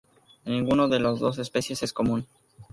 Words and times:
Ninguna 0.45 0.87
de 0.87 0.99
las 0.99 1.19
dos 1.19 1.37
especies 1.37 1.83
es 1.83 1.93
común. 1.93 2.25